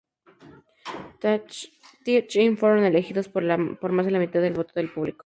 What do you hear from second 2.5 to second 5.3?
fueron elegidos por más de la mitad del voto del público.